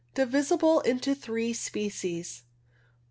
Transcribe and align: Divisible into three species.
Divisible 0.15 0.79
into 0.79 1.13
three 1.13 1.53
species. 1.53 2.41